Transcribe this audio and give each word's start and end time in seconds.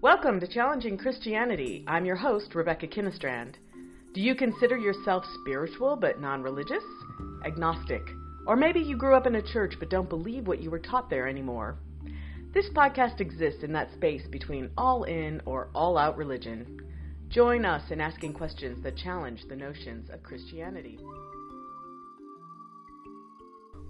Welcome 0.00 0.38
to 0.38 0.46
Challenging 0.46 0.96
Christianity. 0.96 1.82
I'm 1.88 2.04
your 2.04 2.14
host, 2.14 2.54
Rebecca 2.54 2.86
Kinnestrand. 2.86 3.54
Do 4.14 4.20
you 4.20 4.36
consider 4.36 4.76
yourself 4.76 5.24
spiritual 5.40 5.96
but 5.96 6.20
non 6.20 6.40
religious? 6.40 6.84
Agnostic? 7.44 8.02
Or 8.46 8.54
maybe 8.54 8.78
you 8.78 8.96
grew 8.96 9.16
up 9.16 9.26
in 9.26 9.34
a 9.34 9.42
church 9.42 9.74
but 9.80 9.90
don't 9.90 10.08
believe 10.08 10.46
what 10.46 10.62
you 10.62 10.70
were 10.70 10.78
taught 10.78 11.10
there 11.10 11.26
anymore? 11.26 11.80
This 12.54 12.66
podcast 12.76 13.18
exists 13.18 13.64
in 13.64 13.72
that 13.72 13.92
space 13.92 14.22
between 14.30 14.70
all 14.78 15.02
in 15.02 15.42
or 15.44 15.68
all 15.74 15.98
out 15.98 16.16
religion. 16.16 16.78
Join 17.28 17.64
us 17.64 17.90
in 17.90 18.00
asking 18.00 18.34
questions 18.34 18.80
that 18.84 18.96
challenge 18.96 19.46
the 19.48 19.56
notions 19.56 20.10
of 20.10 20.22
Christianity. 20.22 21.00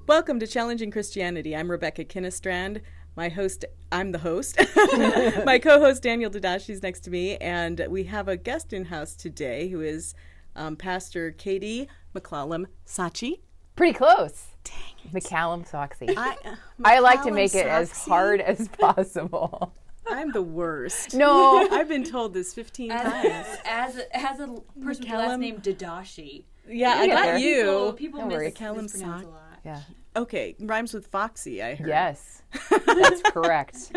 Welcome 0.06 0.40
to 0.40 0.46
Challenging 0.46 0.90
Christianity. 0.90 1.54
I'm 1.54 1.70
Rebecca 1.70 2.02
Kinnestrand. 2.02 2.80
My 3.18 3.30
host, 3.30 3.64
I'm 3.90 4.12
the 4.12 4.18
host. 4.18 4.56
My 5.44 5.58
co 5.60 5.80
host, 5.80 6.04
Daniel 6.04 6.30
Dadashi, 6.30 6.70
is 6.70 6.84
next 6.84 7.00
to 7.00 7.10
me, 7.10 7.36
and 7.38 7.84
we 7.88 8.04
have 8.04 8.28
a 8.28 8.36
guest 8.36 8.72
in 8.72 8.84
house 8.84 9.16
today 9.16 9.66
who 9.70 9.80
is 9.80 10.14
um, 10.54 10.76
Pastor 10.76 11.32
Katie 11.32 11.88
McCallum 12.14 12.66
Sachi. 12.86 13.40
Pretty 13.74 13.95
close. 13.98 14.45
Dang 14.62 14.74
it. 15.04 15.12
McCallum 15.12 15.68
Soxy. 15.68 16.14
I, 16.16 16.36
I 16.84 17.00
like 17.00 17.24
to 17.24 17.32
make 17.32 17.56
it 17.56 17.66
McCallum 17.66 17.80
as 17.80 18.04
hard 18.04 18.40
as 18.40 18.68
possible. 18.78 19.74
I'm 20.09 20.30
the 20.30 20.42
worst. 20.42 21.12
No. 21.12 21.66
I've 21.73 21.88
been 21.88 22.04
told 22.04 22.34
this 22.34 22.54
15 22.54 22.90
times. 22.90 23.26
As, 23.26 23.59
as, 23.64 23.96
a, 23.96 24.16
as 24.16 24.38
a 24.38 24.46
person 24.46 24.62
with 24.76 25.00
the 25.00 25.06
McCallum. 25.09 25.12
last 25.26 25.40
name 25.40 25.56
Dadashi. 25.60 26.45
Yeah, 26.68 26.90
I 26.90 27.06
get 27.09 27.14
got 27.16 27.23
there. 27.24 27.38
you. 27.38 27.56
People, 27.64 27.92
people 27.95 28.20
No 28.20 28.26
mis- 28.28 28.37
worries. 28.37 28.54
McCallum 28.54 28.82
mispronounce 28.82 29.24
a 29.24 29.28
lot. 29.28 29.42
Yeah. 29.64 29.80
Okay, 30.18 30.56
rhymes 30.58 30.92
with 30.92 31.06
Foxy, 31.06 31.62
I 31.62 31.77
heard. 31.77 31.86
Yes. 31.88 32.42
That's 32.86 33.22
correct. 33.22 33.92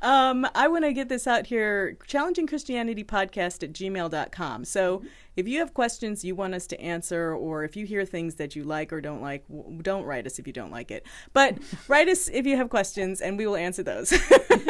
Um, 0.00 0.46
I 0.54 0.68
want 0.68 0.84
to 0.84 0.92
get 0.94 1.08
this 1.10 1.26
out 1.26 1.46
here 1.46 1.98
challenging 2.06 2.46
Christianity 2.46 3.04
podcast 3.04 3.62
at 3.62 3.72
gmail.com. 3.72 4.64
So 4.64 5.02
if 5.36 5.46
you 5.48 5.58
have 5.58 5.74
questions 5.74 6.24
you 6.24 6.34
want 6.34 6.54
us 6.54 6.66
to 6.68 6.80
answer, 6.80 7.34
or 7.34 7.64
if 7.64 7.76
you 7.76 7.84
hear 7.84 8.04
things 8.06 8.36
that 8.36 8.56
you 8.56 8.64
like 8.64 8.92
or 8.94 9.00
don't 9.02 9.20
like, 9.20 9.46
w- 9.48 9.82
don't 9.82 10.04
write 10.04 10.26
us 10.26 10.38
if 10.38 10.46
you 10.46 10.52
don't 10.54 10.70
like 10.70 10.90
it. 10.90 11.04
But 11.34 11.58
write 11.88 12.08
us 12.08 12.28
if 12.28 12.46
you 12.46 12.56
have 12.56 12.70
questions, 12.70 13.20
and 13.20 13.36
we 13.36 13.46
will 13.46 13.56
answer 13.56 13.82
those. 13.82 14.12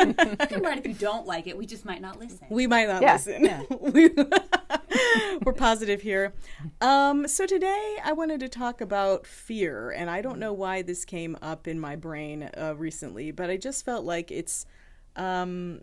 You 0.02 0.14
can 0.14 0.62
write 0.62 0.78
if 0.78 0.86
you 0.86 0.94
don't 0.94 1.26
like 1.26 1.46
it. 1.46 1.56
We 1.56 1.66
just 1.66 1.84
might 1.84 2.00
not 2.00 2.18
listen. 2.18 2.46
we 2.50 2.66
might 2.66 2.88
not 2.88 3.02
Yeah, 3.02 3.12
listen. 3.12 3.44
yeah. 3.44 3.62
we, 3.70 4.08
we're 5.44 5.52
positive 5.52 6.00
here. 6.02 6.32
Um, 6.80 7.28
so 7.28 7.46
today 7.46 7.96
I 8.04 8.12
wanted 8.12 8.40
to 8.40 8.48
talk 8.48 8.80
about 8.80 9.26
fear, 9.26 9.90
and 9.90 10.08
I 10.10 10.20
don't 10.22 10.38
know 10.38 10.52
why 10.52 10.71
this 10.80 11.04
came 11.04 11.36
up 11.42 11.68
in 11.68 11.78
my 11.78 11.96
brain 11.96 12.48
uh, 12.56 12.74
recently, 12.78 13.30
but 13.30 13.50
I 13.50 13.58
just 13.58 13.84
felt 13.84 14.06
like 14.06 14.30
it's. 14.30 14.64
Um, 15.16 15.82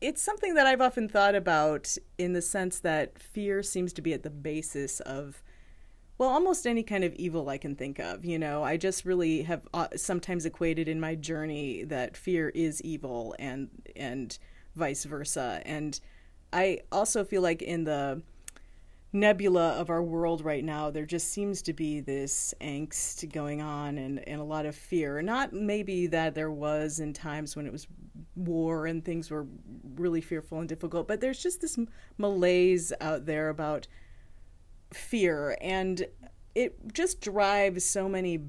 it's 0.00 0.22
something 0.22 0.54
that 0.54 0.66
I've 0.66 0.80
often 0.80 1.08
thought 1.08 1.34
about 1.34 1.96
in 2.18 2.32
the 2.34 2.42
sense 2.42 2.80
that 2.80 3.18
fear 3.18 3.62
seems 3.62 3.92
to 3.94 4.02
be 4.02 4.12
at 4.12 4.22
the 4.22 4.30
basis 4.30 5.00
of, 5.00 5.42
well, 6.18 6.28
almost 6.28 6.66
any 6.66 6.82
kind 6.82 7.02
of 7.02 7.14
evil 7.14 7.48
I 7.48 7.58
can 7.58 7.74
think 7.74 7.98
of. 7.98 8.24
You 8.24 8.38
know, 8.38 8.62
I 8.62 8.76
just 8.76 9.04
really 9.04 9.42
have 9.42 9.62
uh, 9.72 9.88
sometimes 9.96 10.44
equated 10.44 10.86
in 10.86 11.00
my 11.00 11.14
journey 11.14 11.84
that 11.84 12.16
fear 12.16 12.50
is 12.50 12.82
evil 12.82 13.34
and 13.38 13.70
and 13.96 14.38
vice 14.74 15.04
versa. 15.04 15.62
And 15.64 15.98
I 16.52 16.80
also 16.92 17.24
feel 17.24 17.42
like 17.42 17.62
in 17.62 17.84
the 17.84 18.22
nebula 19.16 19.70
of 19.70 19.90
our 19.90 20.02
world 20.02 20.44
right 20.44 20.64
now, 20.64 20.90
there 20.90 21.06
just 21.06 21.32
seems 21.32 21.62
to 21.62 21.72
be 21.72 22.00
this 22.00 22.54
angst 22.60 23.32
going 23.32 23.62
on 23.62 23.98
and, 23.98 24.26
and 24.28 24.40
a 24.40 24.44
lot 24.44 24.66
of 24.66 24.74
fear. 24.74 25.22
Not 25.22 25.52
maybe 25.52 26.06
that 26.08 26.34
there 26.34 26.50
was 26.50 27.00
in 27.00 27.12
times 27.12 27.56
when 27.56 27.66
it 27.66 27.72
was 27.72 27.86
war 28.36 28.86
and 28.86 29.04
things 29.04 29.30
were 29.30 29.46
really 29.96 30.20
fearful 30.20 30.60
and 30.60 30.68
difficult, 30.68 31.08
but 31.08 31.20
there's 31.20 31.42
just 31.42 31.60
this 31.60 31.78
malaise 32.18 32.92
out 33.00 33.26
there 33.26 33.48
about 33.48 33.86
fear 34.92 35.56
and 35.60 36.06
it 36.54 36.92
just 36.92 37.20
drives 37.20 37.84
so 37.84 38.08
many 38.08 38.40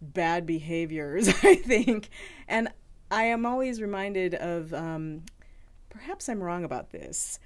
bad 0.00 0.46
behaviors, 0.46 1.28
I 1.42 1.54
think. 1.54 2.10
And 2.46 2.68
I 3.10 3.24
am 3.24 3.46
always 3.46 3.80
reminded 3.80 4.34
of 4.34 4.72
um, 4.74 5.22
perhaps 5.88 6.28
I'm 6.28 6.42
wrong 6.42 6.64
about 6.64 6.90
this, 6.90 7.38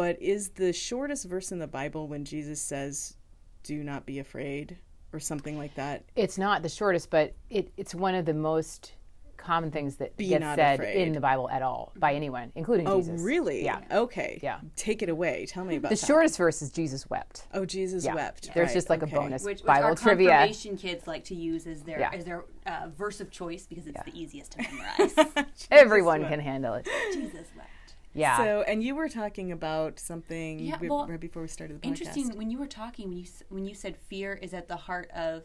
but 0.00 0.16
is 0.22 0.48
the 0.48 0.72
shortest 0.72 1.26
verse 1.26 1.52
in 1.52 1.58
the 1.58 1.66
Bible 1.66 2.08
when 2.08 2.24
Jesus 2.24 2.58
says, 2.58 3.18
Do 3.64 3.84
not 3.84 4.06
be 4.06 4.18
afraid, 4.18 4.78
or 5.12 5.20
something 5.20 5.58
like 5.58 5.74
that? 5.74 6.04
It's 6.16 6.38
not 6.38 6.62
the 6.62 6.70
shortest, 6.70 7.10
but 7.10 7.34
it, 7.50 7.70
it's 7.76 7.94
one 7.94 8.14
of 8.14 8.24
the 8.24 8.32
most 8.32 8.94
common 9.36 9.70
things 9.70 9.96
that 9.96 10.16
Be 10.16 10.28
gets 10.28 10.42
said 10.42 10.80
afraid. 10.80 11.06
in 11.06 11.12
the 11.12 11.20
Bible 11.20 11.50
at 11.50 11.60
all 11.60 11.92
by 11.96 12.14
anyone, 12.14 12.50
including 12.54 12.88
Oh, 12.88 12.96
Jesus. 13.02 13.20
Oh, 13.20 13.24
really? 13.24 13.62
Yeah. 13.62 13.80
Okay. 13.90 14.40
Yeah. 14.42 14.60
Take 14.74 15.02
it 15.02 15.10
away. 15.10 15.44
Tell 15.46 15.66
me 15.66 15.76
about 15.76 15.90
The 15.90 15.96
that. 15.96 16.06
shortest 16.06 16.38
verse 16.38 16.62
is 16.62 16.70
Jesus 16.70 17.10
wept. 17.10 17.46
Oh, 17.52 17.66
Jesus 17.66 18.02
Yeah. 18.06 18.14
wept. 18.14 18.54
There's 18.54 18.68
Right, 18.68 18.74
just 18.74 18.88
like 18.88 19.02
okay. 19.02 19.14
a 19.14 19.20
bonus 19.20 19.44
Which, 19.44 19.58
which 19.58 19.66
Bible 19.66 19.84
our 19.88 19.94
trivia. 19.94 20.30
confirmation 20.30 20.78
kids 20.78 21.06
like 21.06 21.24
to 21.24 21.34
use 21.34 21.66
as 21.66 21.82
their 21.82 22.00
Yeah. 22.00 22.10
as 22.14 22.24
their 22.24 22.44
uh, 22.66 22.88
verse 22.96 23.20
of 23.20 23.30
choice 23.30 23.66
because 23.66 23.86
it's 23.86 23.96
Yeah. 23.96 24.10
the 24.10 24.18
easiest 24.18 24.52
to 24.52 24.62
memorize. 24.62 25.46
Everyone 25.70 26.20
wept. 26.20 26.30
can 26.30 26.40
handle 26.40 26.72
it. 26.72 26.88
Jesus 27.12 27.48
wept. 27.54 27.68
Yeah. 28.12 28.36
So, 28.38 28.62
and 28.66 28.82
you 28.82 28.94
were 28.94 29.08
talking 29.08 29.52
about 29.52 29.98
something 30.00 30.58
Yeah, 30.58 30.76
be- 30.78 30.88
well, 30.88 31.06
right 31.06 31.20
before 31.20 31.42
we 31.42 31.48
started 31.48 31.80
the 31.80 31.86
podcast. 31.88 32.00
Interesting. 32.00 32.36
When 32.36 32.50
you 32.50 32.58
were 32.58 32.66
talking, 32.66 33.08
when 33.08 33.18
you 33.18 33.26
when 33.50 33.64
you 33.64 33.74
said 33.74 33.96
fear 33.96 34.34
is 34.34 34.52
at 34.52 34.66
the 34.68 34.76
heart 34.76 35.10
of, 35.14 35.44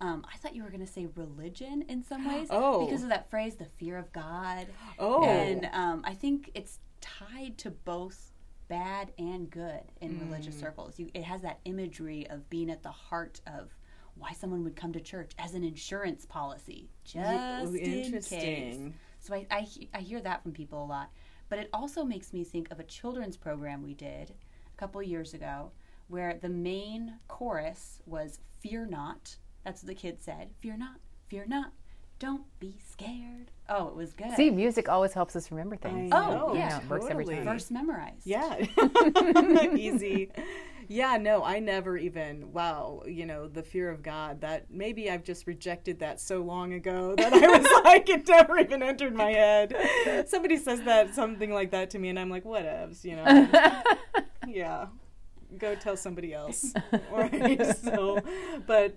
um, 0.00 0.24
I 0.32 0.36
thought 0.36 0.54
you 0.54 0.62
were 0.62 0.68
going 0.70 0.84
to 0.84 0.92
say 0.92 1.06
religion 1.14 1.82
in 1.88 2.02
some 2.02 2.26
ways. 2.28 2.48
Oh. 2.50 2.84
because 2.86 3.02
of 3.02 3.08
that 3.08 3.30
phrase, 3.30 3.54
the 3.56 3.64
fear 3.64 3.96
of 3.96 4.12
God. 4.12 4.66
Oh. 4.98 5.24
and 5.24 5.68
um, 5.72 6.02
I 6.04 6.14
think 6.14 6.50
it's 6.54 6.80
tied 7.00 7.56
to 7.58 7.70
both 7.70 8.30
bad 8.68 9.12
and 9.18 9.50
good 9.50 9.80
in 10.00 10.12
Hmm. 10.16 10.26
religious 10.30 10.58
circles. 10.58 10.98
You, 10.98 11.10
it 11.14 11.24
has 11.24 11.40
that 11.42 11.60
imagery 11.64 12.26
of 12.28 12.48
being 12.50 12.70
at 12.70 12.82
the 12.82 12.90
heart 12.90 13.40
of 13.46 13.74
why 14.14 14.32
someone 14.32 14.62
would 14.64 14.76
come 14.76 14.92
to 14.92 15.00
church 15.00 15.32
as 15.38 15.54
an 15.54 15.64
insurance 15.64 16.26
policy, 16.26 16.90
just 17.04 17.64
oh, 17.66 17.66
in 17.74 17.78
case. 17.78 18.06
interesting. 18.06 18.94
So 19.18 19.34
I, 19.34 19.46
I, 19.50 19.66
I 19.94 19.98
hear 20.00 20.20
that 20.20 20.42
from 20.42 20.52
people 20.52 20.84
a 20.84 20.86
lot. 20.86 21.10
But 21.52 21.58
it 21.58 21.68
also 21.74 22.02
makes 22.02 22.32
me 22.32 22.44
think 22.44 22.70
of 22.70 22.80
a 22.80 22.82
children's 22.82 23.36
program 23.36 23.82
we 23.82 23.92
did 23.92 24.30
a 24.74 24.76
couple 24.78 25.02
years 25.02 25.34
ago 25.34 25.72
where 26.08 26.38
the 26.40 26.48
main 26.48 27.18
chorus 27.28 27.98
was 28.06 28.40
Fear 28.60 28.86
Not. 28.86 29.36
That's 29.62 29.82
what 29.82 29.88
the 29.88 29.94
kids 29.94 30.24
said. 30.24 30.48
Fear 30.60 30.78
not, 30.78 30.96
fear 31.26 31.44
not, 31.46 31.72
don't 32.18 32.44
be 32.58 32.76
scared. 32.90 33.50
Oh, 33.68 33.88
it 33.88 33.94
was 33.94 34.14
good. 34.14 34.32
See, 34.34 34.48
music 34.48 34.88
always 34.88 35.12
helps 35.12 35.36
us 35.36 35.50
remember 35.50 35.76
things. 35.76 36.10
I 36.10 36.26
Oh, 36.26 36.30
know, 36.34 36.54
yeah. 36.54 36.78
it 36.80 36.88
works 36.88 37.04
every 37.10 37.24
totally. 37.26 37.44
time. 37.44 37.52
Verse 37.52 37.70
memorized. 37.70 38.26
Yeah. 38.26 38.56
Easy. 39.76 40.30
Yeah, 40.92 41.16
no, 41.16 41.42
I 41.42 41.58
never 41.58 41.96
even, 41.96 42.52
wow, 42.52 43.02
you 43.06 43.24
know, 43.24 43.48
the 43.48 43.62
fear 43.62 43.88
of 43.88 44.02
God, 44.02 44.42
that 44.42 44.70
maybe 44.70 45.10
I've 45.10 45.24
just 45.24 45.46
rejected 45.46 46.00
that 46.00 46.20
so 46.20 46.42
long 46.42 46.74
ago 46.74 47.14
that 47.16 47.32
I 47.32 47.38
was 47.38 47.84
like, 47.84 48.10
it 48.10 48.28
never 48.28 48.58
even 48.58 48.82
entered 48.82 49.14
my 49.14 49.30
head. 49.32 49.74
Somebody 50.28 50.58
says 50.58 50.82
that, 50.82 51.14
something 51.14 51.50
like 51.50 51.70
that 51.70 51.88
to 51.90 51.98
me, 51.98 52.10
and 52.10 52.18
I'm 52.18 52.28
like, 52.28 52.44
whatevs, 52.44 53.04
you 53.04 53.16
know. 53.16 53.48
yeah. 54.46 54.88
Go 55.56 55.74
tell 55.74 55.96
somebody 55.96 56.34
else. 56.34 56.74
Right. 57.10 57.74
So, 57.76 58.20
but 58.66 58.94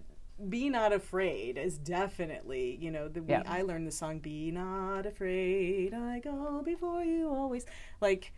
be 0.49 0.69
not 0.69 0.91
afraid 0.91 1.57
is 1.57 1.77
definitely, 1.77 2.77
you 2.81 2.91
know, 2.91 3.07
the 3.07 3.23
we, 3.23 3.33
I 3.33 3.61
learned 3.61 3.87
the 3.87 3.91
song 3.91 4.19
"Be 4.19 4.51
Not 4.51 5.05
Afraid, 5.05 5.93
I 5.93 6.19
Go 6.19 6.61
Before 6.63 7.03
You 7.03 7.29
Always." 7.29 7.65
Like, 8.01 8.33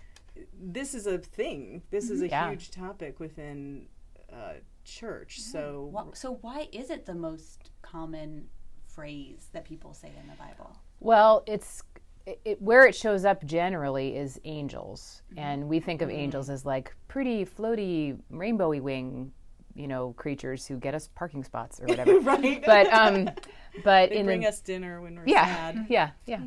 this 0.53 0.93
is 0.93 1.07
a 1.07 1.17
thing. 1.17 1.81
This 1.89 2.09
is 2.09 2.21
a 2.21 2.27
Yeah. 2.27 2.49
huge 2.49 2.71
topic 2.71 3.19
within 3.19 3.87
uh, 4.31 4.53
church. 4.83 5.39
So, 5.39 5.89
Wha- 5.91 6.13
So 6.13 6.37
why 6.41 6.67
is 6.71 6.89
it 6.89 7.05
the 7.05 7.15
most 7.15 7.71
common 7.81 8.47
phrase 8.87 9.49
that 9.53 9.63
people 9.65 9.93
say 9.93 10.09
in 10.21 10.27
the 10.27 10.35
Bible? 10.35 10.75
Well, 10.99 11.43
it's 11.47 11.83
it, 12.25 12.41
it, 12.43 12.61
where 12.61 12.85
it 12.85 12.93
shows 12.93 13.23
up 13.23 13.45
generally 13.45 14.17
is 14.17 14.39
angels, 14.43 15.21
and 15.37 15.69
we 15.69 15.79
think 15.79 16.01
of 16.01 16.09
angels 16.09 16.49
as 16.49 16.65
like 16.65 16.93
pretty 17.07 17.45
floaty, 17.45 18.19
rainbowy 18.33 18.81
wing, 18.81 19.31
you 19.75 19.87
know, 19.87 20.11
creatures 20.17 20.67
who 20.67 20.75
get 20.77 20.93
us 20.93 21.07
parking 21.15 21.41
spots 21.43 21.79
or 21.79 21.85
whatever. 21.85 22.19
right? 22.21 22.61
but 22.65 22.91
um, 22.91 23.29
but 23.83 24.09
they 24.09 24.17
in 24.17 24.25
bring 24.25 24.41
the, 24.41 24.47
us 24.47 24.59
dinner 24.59 24.99
when 25.01 25.15
we're 25.15 25.23
yeah, 25.25 25.45
sad. 25.45 25.85
yeah, 25.89 26.09
yeah. 26.25 26.41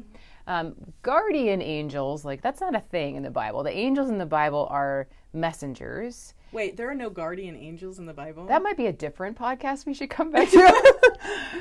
Um, 0.50 0.74
guardian 1.02 1.62
angels, 1.62 2.24
like 2.24 2.42
that's 2.42 2.60
not 2.60 2.74
a 2.74 2.80
thing 2.80 3.14
in 3.14 3.22
the 3.22 3.30
Bible. 3.30 3.62
The 3.62 3.70
angels 3.70 4.10
in 4.10 4.18
the 4.18 4.26
Bible 4.26 4.66
are 4.68 5.06
messengers. 5.32 6.34
Wait, 6.50 6.76
there 6.76 6.90
are 6.90 6.94
no 6.96 7.08
guardian 7.08 7.54
angels 7.54 8.00
in 8.00 8.06
the 8.06 8.12
Bible. 8.12 8.46
That 8.46 8.60
might 8.60 8.76
be 8.76 8.86
a 8.86 8.92
different 8.92 9.38
podcast 9.38 9.86
we 9.86 9.94
should 9.94 10.10
come 10.10 10.32
back 10.32 10.50
to. 10.50 10.58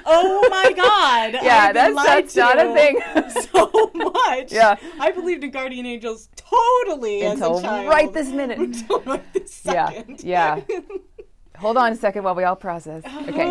oh 0.08 0.48
my 0.50 0.74
God! 0.76 1.40
yeah, 1.44 1.72
that's, 1.72 1.96
that's 2.04 2.36
not 2.36 2.58
a 2.58 2.74
thing. 2.74 3.00
so 3.52 3.92
much. 3.94 4.52
Yeah. 4.52 4.76
I 5.00 5.12
believed 5.12 5.44
in 5.44 5.52
guardian 5.52 5.86
angels 5.86 6.28
totally 6.36 7.22
Until 7.22 7.58
as 7.58 7.60
a 7.60 7.68
child. 7.68 7.90
right 7.90 8.12
this 8.12 8.30
minute. 8.30 8.58
Until 8.58 9.02
right 9.02 9.34
this 9.34 9.62
yeah, 9.66 10.02
yeah. 10.18 10.62
Hold 11.60 11.78
on 11.78 11.92
a 11.92 11.96
second 11.96 12.24
while 12.24 12.34
we 12.34 12.44
all 12.44 12.56
process. 12.56 13.04
Okay. 13.06 13.46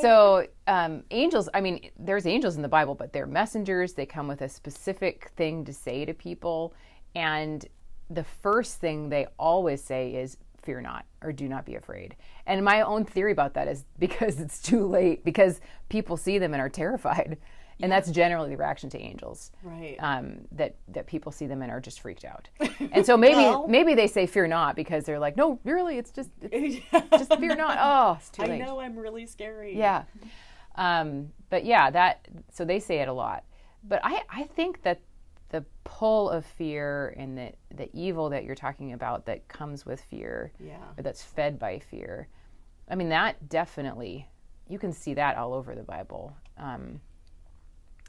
So, 0.00 0.46
um, 0.66 1.02
angels, 1.10 1.48
I 1.54 1.60
mean, 1.60 1.90
there's 1.98 2.26
angels 2.26 2.56
in 2.56 2.62
the 2.62 2.68
Bible, 2.68 2.94
but 2.94 3.12
they're 3.12 3.26
messengers. 3.26 3.92
They 3.94 4.06
come 4.06 4.28
with 4.28 4.42
a 4.42 4.48
specific 4.48 5.30
thing 5.36 5.64
to 5.64 5.72
say 5.72 6.04
to 6.04 6.14
people. 6.14 6.74
and 7.14 7.64
the 8.10 8.24
first 8.24 8.78
thing 8.78 9.08
they 9.08 9.26
always 9.38 9.82
say 9.82 10.10
is 10.14 10.36
fear 10.62 10.82
not 10.82 11.06
or 11.22 11.32
do 11.32 11.48
not 11.48 11.64
be 11.64 11.76
afraid. 11.76 12.14
And 12.46 12.62
my 12.62 12.82
own 12.82 13.06
theory 13.06 13.32
about 13.32 13.54
that 13.54 13.68
is 13.68 13.84
because 13.98 14.38
it's 14.38 14.60
too 14.60 14.86
late 14.86 15.24
because 15.24 15.60
people 15.88 16.18
see 16.18 16.38
them 16.38 16.52
and 16.52 16.60
are 16.60 16.68
terrified. 16.68 17.38
And 17.80 17.90
that's 17.90 18.10
generally 18.10 18.50
the 18.50 18.56
reaction 18.58 18.90
to 18.90 18.98
angels. 18.98 19.50
Right. 19.62 19.96
Um, 19.98 20.42
that 20.52 20.76
that 20.88 21.06
people 21.06 21.32
see 21.32 21.46
them 21.46 21.62
and 21.62 21.72
are 21.72 21.80
just 21.80 22.00
freaked 22.00 22.24
out. 22.24 22.48
And 22.92 23.04
so 23.04 23.16
maybe 23.16 23.36
Well- 23.36 23.66
maybe 23.66 23.94
they 23.94 24.06
say 24.06 24.26
fear 24.26 24.46
not 24.46 24.76
because 24.76 25.04
they're 25.04 25.18
like, 25.18 25.36
no, 25.38 25.58
really, 25.64 25.96
it's 25.98 26.10
just 26.10 26.30
it's 26.42 26.76
just 27.12 27.34
fear 27.40 27.56
not. 27.56 27.78
Oh, 27.80 28.16
it's 28.20 28.28
too 28.30 28.42
I 28.42 28.58
know 28.58 28.78
I'm 28.78 28.96
really 28.96 29.24
scary. 29.26 29.76
Yeah. 29.76 30.04
Um, 30.76 31.32
but 31.50 31.64
yeah, 31.64 31.90
that 31.90 32.26
so 32.50 32.64
they 32.64 32.80
say 32.80 32.98
it 33.00 33.08
a 33.08 33.12
lot. 33.12 33.44
But 33.84 34.00
I, 34.04 34.22
I 34.30 34.44
think 34.44 34.82
that 34.82 35.00
the 35.50 35.64
pull 35.84 36.30
of 36.30 36.46
fear 36.46 37.14
and 37.18 37.36
the, 37.36 37.52
the 37.74 37.90
evil 37.92 38.30
that 38.30 38.44
you're 38.44 38.54
talking 38.54 38.92
about 38.92 39.26
that 39.26 39.46
comes 39.48 39.84
with 39.84 40.00
fear 40.00 40.52
Yeah. 40.58 40.76
or 40.96 41.02
that's 41.02 41.22
fed 41.22 41.58
by 41.58 41.78
fear, 41.78 42.28
I 42.88 42.94
mean 42.94 43.10
that 43.10 43.48
definitely 43.48 44.28
you 44.68 44.78
can 44.78 44.92
see 44.92 45.14
that 45.14 45.36
all 45.36 45.52
over 45.52 45.74
the 45.74 45.82
Bible. 45.82 46.34
Um, 46.56 47.00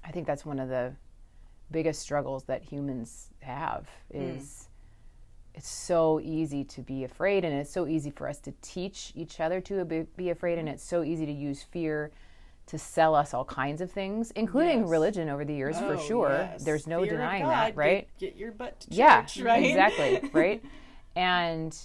I 0.05 0.11
think 0.11 0.27
that's 0.27 0.45
one 0.45 0.59
of 0.59 0.69
the 0.69 0.93
biggest 1.71 2.01
struggles 2.01 2.43
that 2.45 2.61
humans 2.63 3.29
have 3.39 3.89
is 4.11 4.69
it's 5.55 5.67
so 5.69 6.19
easy 6.23 6.63
to 6.63 6.81
be 6.81 7.03
afraid 7.03 7.43
and 7.43 7.53
it's 7.53 7.71
so 7.71 7.87
easy 7.87 8.09
for 8.09 8.27
us 8.27 8.39
to 8.39 8.53
teach 8.61 9.11
each 9.15 9.39
other 9.39 9.59
to 9.61 9.83
be, 9.85 10.05
be 10.15 10.29
afraid 10.29 10.57
and 10.57 10.67
it's 10.69 10.83
so 10.83 11.03
easy 11.03 11.25
to 11.25 11.31
use 11.31 11.63
fear 11.63 12.11
to 12.65 12.77
sell 12.77 13.13
us 13.15 13.33
all 13.33 13.45
kinds 13.45 13.81
of 13.81 13.91
things 13.91 14.31
including 14.31 14.81
Yes. 14.81 14.89
religion 14.89 15.29
over 15.29 15.43
the 15.45 15.53
years 15.53 15.77
for 15.77 15.95
Oh, 15.95 15.99
sure 15.99 16.29
yes. 16.51 16.63
there's 16.63 16.87
no 16.87 17.01
Fear 17.03 17.11
denying 17.11 17.43
God, 17.43 17.51
that 17.51 17.67
get- 17.67 17.75
right 17.77 18.07
Get, 18.19 18.35
your 18.35 18.51
butt 18.51 18.79
to 18.81 18.87
church, 18.89 18.97
yeah 18.97 19.25
right? 19.43 19.65
exactly 19.65 20.29
right 20.33 20.63
and 21.15 21.77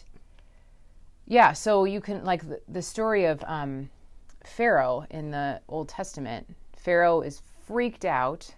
yeah 1.27 1.53
so 1.53 1.85
you 1.85 2.01
can 2.01 2.25
like 2.25 2.49
the, 2.49 2.61
the 2.69 2.83
story 2.83 3.25
of 3.25 3.43
um, 3.47 3.91
pharaoh 4.45 5.05
in 5.11 5.31
the 5.31 5.61
old 5.69 5.89
testament 5.89 6.55
pharaoh 6.77 7.21
is 7.21 7.43
freaked 7.67 8.05
out 8.05 8.55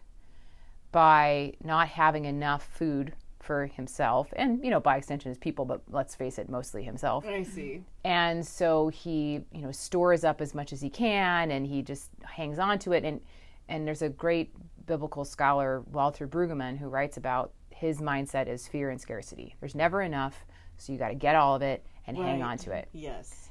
by 0.93 1.55
not 1.65 1.89
having 1.89 2.25
enough 2.27 2.65
food 2.67 3.13
for 3.43 3.67
himself 3.67 4.33
and 4.37 4.63
you 4.65 4.71
know 4.71 4.81
by 4.81 4.97
extension 4.97 5.31
his 5.31 5.39
people 5.39 5.65
but 5.65 5.81
let's 5.89 6.15
face 6.15 6.39
it 6.39 6.49
mostly 6.49 6.83
himself. 6.85 7.25
I 7.27 7.43
see. 7.43 7.83
and 8.05 8.47
so 8.47 8.89
he 8.89 9.41
you 9.53 9.63
know 9.63 9.73
stores 9.73 10.25
up 10.25 10.41
as 10.41 10.55
much 10.55 10.73
as 10.73 10.81
he 10.81 10.91
can 10.91 11.51
and 11.51 11.67
he 11.67 11.83
just 11.83 12.11
hangs 12.25 12.59
on 12.59 12.79
to 12.81 12.93
it. 12.93 13.05
And 13.05 13.21
and 13.69 13.87
there's 13.87 14.03
a 14.03 14.09
great 14.09 14.53
biblical 14.87 15.25
scholar 15.25 15.83
walter 15.93 16.27
brueggemann 16.27 16.79
who 16.79 16.89
writes 16.89 17.17
about 17.17 17.53
his 17.71 18.01
mindset 18.01 18.47
is 18.49 18.67
fear 18.69 18.91
and 18.91 19.01
scarcity. 19.01 19.55
There's 19.61 19.75
never 19.75 20.03
enough 20.03 20.45
so 20.77 20.93
you 20.93 20.99
got 20.99 21.09
to 21.09 21.15
get 21.15 21.37
all 21.37 21.55
of 21.55 21.63
it 21.63 21.85
and 22.07 22.17
hang 22.17 22.43
on 22.43 22.57
to 22.59 22.73
it. 22.73 22.89
Yes. 22.93 23.49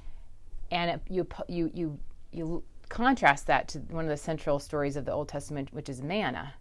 and 0.72 0.92
it, 0.92 1.02
you 1.10 1.28
you 1.48 1.72
you 1.74 2.00
you 2.32 2.64
contrast 2.90 3.48
that 3.48 3.68
to 3.70 3.80
one 3.80 4.04
of 4.04 4.10
the 4.10 4.18
central 4.18 4.60
stories 4.60 4.96
of 4.96 5.06
the 5.06 5.12
Old 5.12 5.30
Testament, 5.30 5.70
which 5.72 5.90
is 5.90 6.02
manna, 6.02 6.54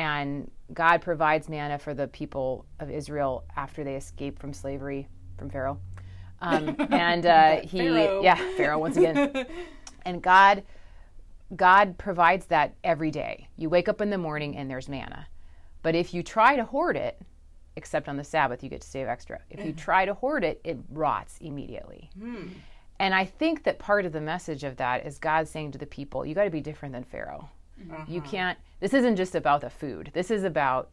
and 0.00 0.50
God 0.72 1.02
provides 1.02 1.50
manna 1.50 1.78
for 1.78 1.92
the 1.92 2.08
people 2.08 2.64
of 2.78 2.90
Israel 2.90 3.44
after 3.54 3.84
they 3.84 3.96
escape 3.96 4.38
from 4.38 4.54
slavery 4.54 5.06
from 5.36 5.50
Pharaoh, 5.50 5.78
um, 6.40 6.74
and 6.90 7.26
uh, 7.26 7.60
he 7.60 7.80
Pharaoh. 7.80 8.22
yeah 8.22 8.36
Pharaoh 8.56 8.78
once 8.78 8.96
again, 8.96 9.46
and 10.06 10.22
God 10.22 10.62
God 11.54 11.98
provides 11.98 12.46
that 12.46 12.74
every 12.82 13.10
day. 13.10 13.48
You 13.58 13.68
wake 13.68 13.90
up 13.90 14.00
in 14.00 14.08
the 14.08 14.16
morning 14.16 14.56
and 14.56 14.70
there's 14.70 14.88
manna, 14.88 15.26
but 15.82 15.94
if 15.94 16.14
you 16.14 16.22
try 16.22 16.56
to 16.56 16.64
hoard 16.64 16.96
it, 16.96 17.20
except 17.76 18.08
on 18.08 18.16
the 18.16 18.24
Sabbath, 18.24 18.62
you 18.62 18.70
get 18.70 18.80
to 18.80 18.88
save 18.88 19.06
extra. 19.06 19.40
If 19.50 19.62
you 19.64 19.72
try 19.74 20.06
to 20.06 20.14
hoard 20.14 20.44
it, 20.44 20.62
it 20.64 20.78
rots 20.90 21.36
immediately. 21.42 22.08
And 22.98 23.14
I 23.14 23.24
think 23.26 23.64
that 23.64 23.78
part 23.78 24.06
of 24.06 24.12
the 24.12 24.20
message 24.20 24.64
of 24.64 24.76
that 24.76 25.06
is 25.06 25.18
God 25.18 25.46
saying 25.48 25.72
to 25.72 25.78
the 25.78 25.86
people, 25.86 26.24
you 26.24 26.34
got 26.34 26.44
to 26.44 26.50
be 26.50 26.60
different 26.60 26.94
than 26.94 27.04
Pharaoh. 27.04 27.48
Mm-hmm. 27.82 28.12
You 28.12 28.20
can't, 28.20 28.58
this 28.80 28.94
isn't 28.94 29.16
just 29.16 29.34
about 29.34 29.60
the 29.60 29.70
food. 29.70 30.10
This 30.14 30.30
is 30.30 30.44
about 30.44 30.90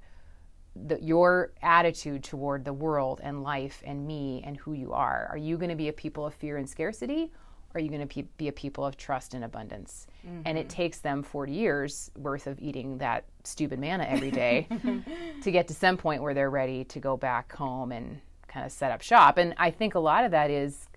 the, 0.75 1.01
your 1.01 1.53
attitude 1.61 2.23
toward 2.23 2.65
the 2.65 2.73
world 2.73 3.21
and 3.23 3.43
life 3.43 3.81
and 3.85 4.05
me 4.05 4.43
and 4.45 4.57
who 4.57 4.73
you 4.73 4.93
are. 4.93 5.27
Are 5.31 5.37
you 5.37 5.57
going 5.57 5.69
to 5.69 5.75
be 5.75 5.87
a 5.87 5.93
people 5.93 6.25
of 6.25 6.33
fear 6.33 6.57
and 6.57 6.69
scarcity? 6.69 7.31
Or 7.73 7.79
are 7.79 7.81
you 7.81 7.89
going 7.89 8.07
to 8.07 8.13
be, 8.13 8.27
be 8.37 8.47
a 8.47 8.51
people 8.51 8.85
of 8.85 8.97
trust 8.97 9.33
and 9.33 9.43
abundance? 9.43 10.07
And 10.45 10.57
it 10.57 10.67
mm-hmm. 10.67 10.75
takes 10.75 10.99
them 10.99 11.23
40 11.23 11.51
years 11.51 12.11
worth 12.15 12.47
of 12.47 12.59
eating 12.59 12.97
that 12.99 13.25
stupid 13.43 13.79
manna 13.79 14.05
every 14.05 14.31
day 14.31 14.67
to 15.43 15.51
get 15.51 15.67
to 15.67 15.73
some 15.73 15.97
point 15.97 16.21
where 16.21 16.33
they're 16.33 16.49
ready 16.49 16.83
to 16.85 16.99
go 16.99 17.17
back 17.17 17.53
home 17.53 17.91
and 17.91 18.19
kind 18.47 18.65
of 18.65 18.71
set 18.71 18.91
up 18.91 19.01
shop. 19.01 19.37
And 19.37 19.53
I 19.57 19.71
think 19.71 19.95
a 19.95 19.99
lot 19.99 20.23
of 20.23 20.31
that 20.31 20.49
is 20.49 20.87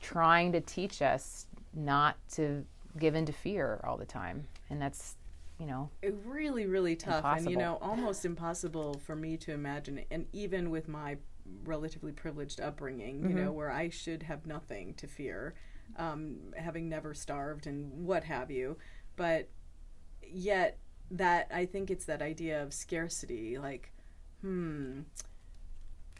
trying 0.00 0.52
to 0.52 0.60
teach 0.60 1.02
us 1.02 1.46
not 1.74 2.16
to 2.32 2.64
give 2.98 3.14
in 3.14 3.26
to 3.26 3.32
fear 3.32 3.80
all 3.84 3.96
the 3.96 4.06
time. 4.06 4.46
And 4.70 4.80
that's, 4.80 5.16
you 5.58 5.66
know, 5.66 5.90
It 6.02 6.14
really, 6.24 6.66
really 6.66 6.94
tough, 6.96 7.26
and 7.32 7.50
you 7.50 7.56
know, 7.56 7.78
almost 7.82 8.24
impossible 8.24 8.94
for 9.04 9.16
me 9.16 9.36
to 9.38 9.52
imagine. 9.52 10.04
And 10.10 10.26
even 10.32 10.70
with 10.70 10.88
my 10.88 11.16
relatively 11.64 12.12
privileged 12.12 12.60
upbringing, 12.60 13.24
you 13.24 13.28
Mm-hmm. 13.28 13.44
know, 13.44 13.52
where 13.52 13.70
I 13.70 13.88
should 13.88 14.22
have 14.24 14.46
nothing 14.46 14.94
to 14.94 15.06
fear, 15.08 15.54
um, 15.96 16.54
having 16.56 16.88
never 16.88 17.14
starved 17.14 17.66
and 17.66 18.06
what 18.06 18.24
have 18.24 18.50
you, 18.50 18.76
but 19.16 19.48
yet 20.22 20.78
that 21.10 21.48
I 21.52 21.66
think 21.66 21.90
it's 21.90 22.04
that 22.06 22.22
idea 22.22 22.62
of 22.62 22.72
scarcity, 22.74 23.58
like, 23.58 23.92
hmm, 24.42 25.00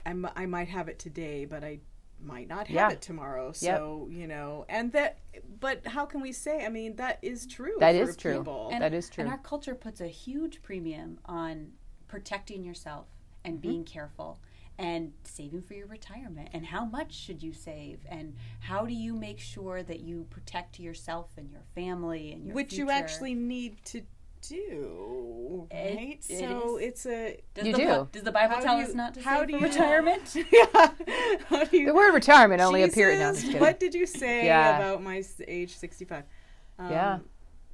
I, 0.06 0.10
m- 0.10 0.30
I 0.34 0.46
might 0.46 0.68
have 0.68 0.88
it 0.88 0.98
today, 0.98 1.44
but 1.44 1.62
I 1.64 1.80
might 2.20 2.48
not 2.48 2.66
have 2.68 2.74
Yeah. 2.74 2.90
it 2.90 3.00
tomorrow. 3.00 3.52
So 3.52 4.08
you 4.10 4.26
know, 4.26 4.64
and 4.68 4.92
that, 4.92 5.18
but 5.60 5.86
how 5.86 6.04
can 6.06 6.20
we 6.20 6.32
say? 6.32 6.64
I 6.64 6.68
mean, 6.68 6.96
that 6.96 7.18
is 7.22 7.46
true. 7.46 7.76
That 7.80 7.94
for 7.94 8.10
is 8.10 8.16
true. 8.16 8.68
And, 8.72 8.82
That 8.82 8.92
is 8.94 9.08
true. 9.08 9.22
And 9.22 9.30
our 9.32 9.38
culture 9.38 9.74
puts 9.74 10.00
a 10.00 10.08
huge 10.08 10.62
premium 10.62 11.18
on 11.24 11.72
protecting 12.08 12.64
yourself 12.64 13.06
and 13.44 13.54
Mm-hmm. 13.54 13.60
being 13.70 13.84
careful 13.84 14.40
and 14.78 15.12
saving 15.24 15.62
for 15.62 15.74
your 15.74 15.86
retirement 15.88 16.48
and 16.52 16.64
how 16.66 16.84
much 16.84 17.12
should 17.12 17.42
you 17.42 17.52
save 17.52 17.98
and 18.08 18.34
how 18.60 18.84
do 18.86 18.94
you 18.94 19.12
make 19.14 19.40
sure 19.40 19.82
that 19.82 20.00
you 20.00 20.24
protect 20.30 20.78
yourself 20.78 21.30
and 21.36 21.50
your 21.50 21.62
family 21.74 22.32
and 22.32 22.46
your 22.46 22.54
which 22.54 22.74
you 22.74 22.88
actually 22.90 23.34
need 23.34 23.84
to 23.84 24.02
do, 24.40 25.66
It- 25.70 25.96
right? 25.96 26.24
it 26.28 26.38
so 26.40 26.76
is. 26.76 26.77
It's 26.88 27.06
a 27.06 27.40
does 27.54 27.66
You 27.66 27.72
the, 27.72 27.78
do. 27.78 28.08
Does 28.12 28.22
the 28.22 28.32
Bible 28.32 28.56
How 28.56 28.60
tell 28.62 28.78
you- 28.78 28.84
us 28.86 28.94
not 28.94 29.14
to 29.14 29.20
how 29.22 29.38
save 29.40 29.48
do 29.48 29.52
you- 29.54 29.60
retirement? 29.60 30.34
yeah. 30.52 30.90
How 31.48 31.64
do 31.64 31.76
you, 31.78 31.86
the 31.86 31.94
word 31.94 32.12
retirement 32.12 32.60
only 32.60 32.82
appeared. 32.82 33.18
No, 33.18 33.28
I'm 33.28 33.34
Jesus, 33.34 33.42
just 33.42 33.46
kidding. 33.52 33.60
what 33.66 33.78
did 33.80 33.94
you 33.94 34.06
say 34.06 34.44
Yeah. 34.52 34.76
about 34.78 35.02
my 35.02 35.22
age 35.46 35.76
sixty-five? 35.76 36.24
Um, 36.78 36.90
Yeah. 36.90 37.18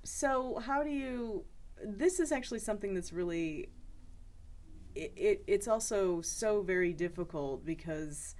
So 0.04 0.60
how 0.66 0.82
do 0.82 0.90
you? 0.90 1.44
This 1.82 2.20
is 2.20 2.30
actually 2.32 2.60
something 2.60 2.94
that's 2.94 3.12
really. 3.12 3.68
It, 4.94 5.12
it 5.16 5.44
it's 5.46 5.66
also 5.68 6.20
so 6.20 6.62
very 6.62 6.92
difficult 6.92 7.64
because 7.64 8.34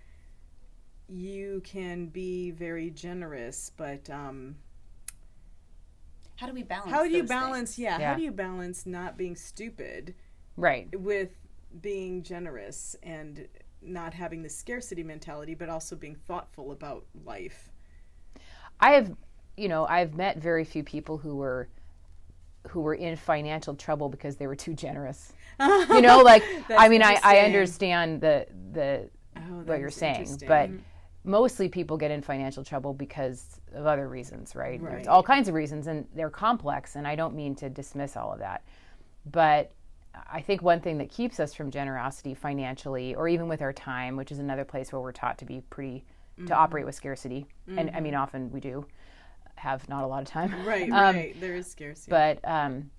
you 1.08 1.60
can 1.64 2.06
be 2.06 2.50
very 2.52 2.90
generous, 2.90 3.70
but 3.76 4.08
um, 4.08 4.56
How 6.36 6.46
do 6.46 6.54
we 6.54 6.62
balance? 6.62 6.90
how 6.90 7.02
do 7.04 7.10
you 7.10 7.22
balance? 7.24 7.78
Yeah, 7.78 7.98
Yeah. 7.98 8.08
how 8.10 8.14
do 8.16 8.22
you 8.22 8.30
balance 8.32 8.86
not 8.86 9.16
being 9.18 9.36
stupid 9.36 10.14
Right. 10.56 10.88
with 10.98 11.30
being 11.80 12.22
generous 12.22 12.94
and 13.02 13.48
not 13.82 14.14
having 14.14 14.42
the 14.42 14.48
scarcity 14.48 15.02
mentality, 15.02 15.54
but 15.54 15.68
also 15.68 15.96
being 15.96 16.14
thoughtful 16.14 16.72
about 16.72 17.04
life? 17.24 17.70
I 18.80 18.92
have, 18.92 19.14
you 19.56 19.68
know, 19.68 19.86
I've 19.86 20.14
met 20.14 20.38
very 20.38 20.64
few 20.64 20.82
people 20.84 21.18
who 21.18 21.36
were 21.36 21.68
who 22.68 22.80
were 22.80 22.94
in 22.94 23.14
financial 23.14 23.74
trouble 23.74 24.08
because 24.08 24.36
they 24.36 24.46
were 24.46 24.56
too 24.56 24.72
generous. 24.72 25.34
you 25.60 26.00
know, 26.00 26.18
like 26.24 26.42
I 26.70 26.88
mean, 26.88 27.02
I, 27.02 27.18
I 27.22 27.38
understand 27.40 28.20
the 28.20 28.46
the 28.72 29.10
Oh, 29.36 29.62
what 29.64 29.80
you're 29.80 29.90
saying, 29.90 30.42
but 30.46 30.70
mostly 31.24 31.68
people 31.68 31.96
get 31.96 32.10
in 32.10 32.22
financial 32.22 32.62
trouble 32.64 32.94
because 32.94 33.60
of 33.74 33.86
other 33.86 34.08
reasons, 34.08 34.54
right? 34.54 34.80
Right. 34.80 34.92
There's 34.92 35.06
all 35.06 35.22
kinds 35.22 35.48
of 35.48 35.54
reasons, 35.54 35.86
and 35.86 36.06
they're 36.14 36.30
complex. 36.30 36.96
And 36.96 37.06
I 37.06 37.16
don't 37.16 37.34
mean 37.34 37.54
to 37.56 37.68
dismiss 37.68 38.16
all 38.16 38.32
of 38.32 38.38
that, 38.40 38.62
but 39.30 39.72
I 40.32 40.40
think 40.40 40.62
one 40.62 40.80
thing 40.80 40.98
that 40.98 41.10
keeps 41.10 41.40
us 41.40 41.54
from 41.54 41.70
generosity 41.70 42.34
financially, 42.34 43.14
or 43.14 43.28
even 43.28 43.48
with 43.48 43.62
our 43.62 43.72
time, 43.72 44.16
which 44.16 44.30
is 44.32 44.38
another 44.38 44.64
place 44.64 44.92
where 44.92 45.00
we're 45.02 45.12
taught 45.12 45.38
to 45.38 45.44
be 45.44 45.60
pretty 45.70 46.04
Mm-hmm. 46.36 46.46
to 46.48 46.54
operate 46.56 46.84
with 46.84 46.96
scarcity, 46.96 47.46
and 47.68 47.92
I 47.94 48.00
mean, 48.00 48.16
often 48.16 48.50
we 48.50 48.58
do 48.58 48.84
have 49.54 49.88
not 49.88 50.02
a 50.02 50.06
lot 50.08 50.20
of 50.20 50.26
time, 50.26 50.52
right, 50.66 50.90
Um, 50.90 51.14
right, 51.14 51.40
there 51.40 51.54
is 51.54 51.70
scarcity. 51.70 52.10
but 52.10 52.40
um, 52.42 52.90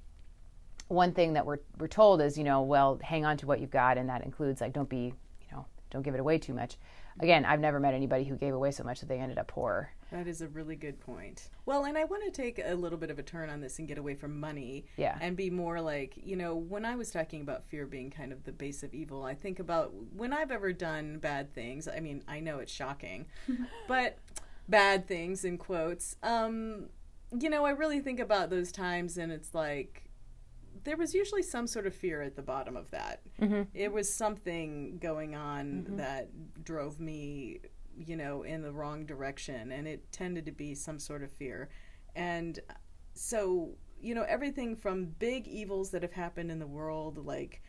one 0.88 1.12
thing 1.12 1.34
that 1.34 1.45
we're 1.45 1.60
we're 1.77 1.89
told 1.89 2.22
is, 2.22 2.38
you 2.38 2.45
know, 2.45 2.62
well, 2.62 2.98
hang 3.03 3.25
on 3.25 3.36
to 3.38 3.45
what 3.45 3.60
you've 3.60 3.72
got, 3.72 3.98
and 3.98 4.07
that 4.07 4.24
includes 4.24 4.62
like 4.62 4.72
don't 4.72 4.88
be, 4.88 5.13
you 5.41 5.48
know, 5.51 5.65
don't 5.89 6.01
give 6.01 6.13
it 6.13 6.22
away 6.22 6.38
too 6.38 6.53
much. 6.53 6.77
Again, 7.19 7.43
I've 7.43 7.60
never 7.60 7.77
met 7.77 7.93
anybody 7.93 8.24
who 8.24 8.38
gave 8.38 8.53
away 8.53 8.72
so 8.72 8.86
much 8.86 9.01
that 9.01 9.07
they 9.10 9.19
ended 9.19 9.38
up 9.38 9.48
poor. 9.48 9.91
That 10.12 10.27
is 10.27 10.41
a 10.41 10.47
really 10.47 10.75
good 10.75 11.00
point. 11.00 11.50
Well, 11.65 11.85
and 11.85 11.97
I 11.97 12.03
want 12.03 12.24
to 12.25 12.31
take 12.31 12.59
a 12.63 12.75
little 12.75 12.97
bit 12.97 13.09
of 13.09 13.17
a 13.17 13.24
turn 13.24 13.50
on 13.50 13.62
this 13.62 13.79
and 13.79 13.88
get 13.88 13.97
away 13.97 14.15
from 14.15 14.39
money. 14.39 14.85
Yeah. 14.97 15.17
And 15.19 15.35
be 15.35 15.50
more 15.50 15.81
like, 15.81 16.13
you 16.15 16.35
know, 16.35 16.55
when 16.55 16.85
I 16.85 16.95
was 16.95 17.09
talking 17.09 17.41
about 17.41 17.63
fear 17.63 17.85
being 17.85 18.12
kind 18.12 18.31
of 18.31 18.43
the 18.43 18.51
base 18.51 18.83
of 18.83 18.93
evil, 18.93 19.24
I 19.24 19.33
think 19.33 19.59
about 19.59 19.93
when 20.15 20.31
I've 20.31 20.51
ever 20.51 20.71
done 20.74 21.17
bad 21.17 21.53
things. 21.53 21.88
I 21.88 22.00
mean, 22.00 22.24
I 22.27 22.39
know 22.39 22.59
it's 22.59 22.71
shocking, 22.71 23.25
but 23.88 24.19
bad 24.69 25.07
things 25.07 25.43
in 25.43 25.57
quotes. 25.57 26.15
Um, 26.21 26.89
you 27.39 27.50
know, 27.50 27.65
I 27.65 27.71
really 27.71 28.00
think 28.00 28.19
about 28.19 28.50
those 28.50 28.71
times 28.71 29.17
and 29.17 29.31
it's 29.31 29.53
like, 29.53 30.03
there 30.83 30.97
was 30.97 31.13
usually 31.13 31.41
some 31.41 31.67
sort 31.67 31.88
of 31.88 31.95
fear 31.95 32.21
at 32.21 32.35
the 32.35 32.41
bottom 32.41 32.77
of 32.77 32.91
that. 32.91 33.21
Mm-hmm. 33.41 33.63
It 33.74 33.91
was 33.91 34.12
something 34.12 35.00
going 35.00 35.35
on 35.35 35.85
that 35.97 36.29
drove 36.63 37.00
me, 37.00 37.59
you 37.97 38.15
know, 38.15 38.43
in 38.43 38.61
the 38.61 38.71
wrong 38.71 39.05
direction, 39.05 39.71
and 39.71 39.87
it 39.87 40.11
tended 40.11 40.45
to 40.45 40.51
be 40.51 40.75
some 40.75 40.99
sort 40.99 41.23
of 41.23 41.31
fear. 41.31 41.69
And 42.15 42.59
so, 43.13 43.71
you 43.99 44.15
know, 44.15 44.25
everything 44.27 44.75
from 44.75 45.05
big 45.19 45.47
evils 45.47 45.91
that 45.91 46.01
have 46.01 46.13
happened 46.13 46.51
in 46.51 46.59
the 46.59 46.67
world, 46.67 47.25
like 47.25 47.61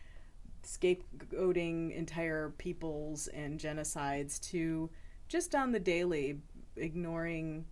scapegoating 0.62 1.94
entire 1.94 2.50
peoples 2.58 3.28
and 3.28 3.58
genocides, 3.58 4.40
to 4.50 4.90
just 5.28 5.54
on 5.54 5.72
the 5.72 5.80
daily 5.80 6.40
ignoring 6.76 7.64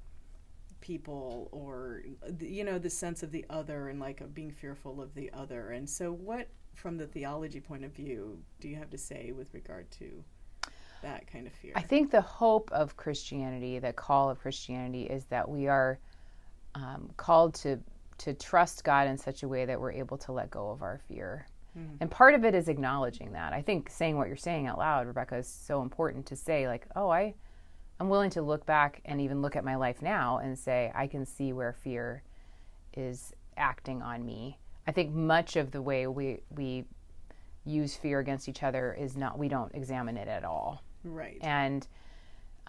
people 0.80 1.48
or 1.50 2.02
you 2.40 2.62
know 2.62 2.78
the 2.78 2.90
sense 2.90 3.22
of 3.22 3.32
the 3.32 3.44
other 3.48 3.88
and 3.88 3.98
like 3.98 4.22
being 4.34 4.50
fearful 4.50 5.00
of 5.00 5.14
the 5.14 5.30
other 5.32 5.70
and 5.70 5.88
so 5.88 6.12
what 6.12 6.48
from 6.74 6.98
the 6.98 7.06
theology 7.06 7.58
point 7.58 7.84
of 7.84 7.92
view 7.92 8.38
do 8.60 8.68
you 8.68 8.76
have 8.76 8.90
to 8.90 8.98
say 8.98 9.32
with 9.32 9.54
regard 9.54 9.90
to 9.90 10.22
that 11.04 11.26
kind 11.30 11.46
of 11.46 11.52
fear 11.52 11.72
I 11.76 11.82
think 11.82 12.10
the 12.10 12.20
hope 12.20 12.70
of 12.72 12.96
Christianity, 12.96 13.78
the 13.78 13.92
call 13.92 14.30
of 14.30 14.40
Christianity, 14.40 15.04
is 15.04 15.24
that 15.26 15.48
we 15.48 15.68
are 15.68 15.98
um, 16.74 17.10
called 17.16 17.54
to 17.56 17.78
to 18.18 18.34
trust 18.34 18.84
God 18.84 19.08
in 19.08 19.18
such 19.18 19.42
a 19.42 19.48
way 19.48 19.64
that 19.64 19.80
we're 19.80 19.92
able 19.92 20.16
to 20.18 20.32
let 20.32 20.50
go 20.50 20.70
of 20.70 20.82
our 20.82 21.00
fear. 21.08 21.46
And 22.00 22.08
part 22.08 22.34
of 22.34 22.44
it 22.44 22.54
is 22.54 22.68
acknowledging 22.68 23.32
that. 23.32 23.52
I 23.52 23.60
think 23.60 23.90
saying 23.90 24.16
what 24.16 24.28
you're 24.28 24.36
saying 24.36 24.68
out 24.68 24.78
loud, 24.78 25.08
Rebecca, 25.08 25.38
is 25.38 25.48
so 25.48 25.82
important 25.82 26.26
to 26.26 26.36
say. 26.36 26.68
Like, 26.68 26.86
oh, 26.94 27.08
I, 27.08 27.34
I'm 27.98 28.08
willing 28.08 28.30
to 28.30 28.42
look 28.42 28.64
back 28.64 29.00
and 29.04 29.20
even 29.20 29.42
look 29.42 29.56
at 29.56 29.64
my 29.64 29.74
life 29.74 30.00
now 30.00 30.38
and 30.38 30.56
say 30.56 30.92
I 30.94 31.08
can 31.08 31.26
see 31.26 31.52
where 31.52 31.72
fear 31.72 32.22
is 32.96 33.32
acting 33.56 34.02
on 34.02 34.24
me. 34.24 34.58
I 34.86 34.92
think 34.92 35.12
much 35.12 35.56
of 35.56 35.72
the 35.72 35.82
way 35.82 36.06
we 36.06 36.38
we 36.50 36.84
use 37.64 37.96
fear 37.96 38.20
against 38.20 38.48
each 38.48 38.62
other 38.62 38.94
is 38.94 39.16
not 39.16 39.38
we 39.38 39.48
don't 39.48 39.74
examine 39.74 40.16
it 40.16 40.28
at 40.28 40.44
all 40.44 40.82
right. 41.04 41.38
And 41.42 41.86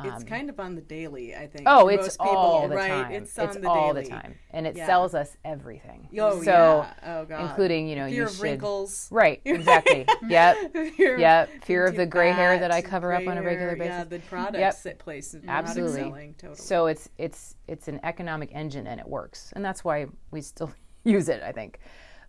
it's 0.04 0.26
kind 0.26 0.50
of 0.50 0.60
on 0.60 0.76
the 0.76 0.82
daily 0.82 1.34
i 1.38 1.48
think 1.48 1.64
oh 1.66 1.88
it's 1.88 2.02
most 2.02 2.20
people, 2.20 2.36
all 2.36 2.68
the 2.68 2.76
right 2.76 2.90
time. 2.90 3.12
it's 3.14 3.40
on 3.40 3.62
the 3.62 3.70
all 3.70 3.94
daily. 3.94 4.04
the 4.04 4.10
time. 4.10 4.36
And 4.52 4.68
it 4.68 4.76
Yeah. 4.76 4.88
sells 4.88 5.16
us 5.16 5.38
everything. 5.46 6.10
Oh 6.20 6.44
so 6.44 6.52
yeah 6.52 6.94
oh 7.22 7.24
god. 7.24 7.50
including 7.50 7.88
you 7.88 7.96
know 7.96 8.08
fear 8.08 8.16
you 8.16 8.24
of 8.24 8.32
should 8.34 8.42
wrinkles. 8.42 9.08
Right 9.10 9.40
exactly. 9.46 10.06
Yep. 10.28 10.74
Fear, 10.98 11.18
yep. 11.18 11.50
Fear 11.64 11.86
of 11.86 11.96
the 11.96 12.06
gray 12.06 12.32
hair 12.34 12.60
that 12.60 12.72
i 12.72 12.82
cover 12.82 13.14
up 13.14 13.26
on 13.26 13.38
a 13.38 13.42
regular 13.42 13.78
basis 13.78 13.88
yeah 13.90 14.04
the 14.04 14.20
products 14.20 14.60
Yep. 14.60 14.84
that 14.84 15.00
place 15.00 15.34
Absolutely. 15.48 16.02
selling 16.02 16.34
totally. 16.38 16.58
So 16.58 16.88
it's 16.88 17.08
it's 17.18 17.56
it's 17.70 17.88
an 17.88 18.02
economic 18.04 18.50
engine 18.54 18.88
and 18.88 19.00
it 19.00 19.08
works. 19.08 19.54
And 19.56 19.64
that's 19.64 19.86
why 19.86 20.08
we 20.30 20.42
still 20.42 20.72
use 21.06 21.30
it 21.30 21.42
i 21.42 21.54
think. 21.54 21.80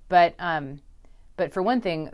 But 0.09 0.37
um 0.39 0.79
but 1.37 1.53
for 1.53 1.63
one 1.65 1.81
thing 1.81 2.13